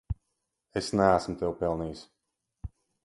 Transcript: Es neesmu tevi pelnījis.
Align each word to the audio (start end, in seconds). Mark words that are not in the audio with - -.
Es 0.81 0.87
neesmu 1.01 1.35
tevi 1.43 1.53
pelnījis. 1.61 2.03